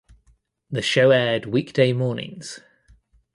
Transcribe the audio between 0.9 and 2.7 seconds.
aired weekday mornings.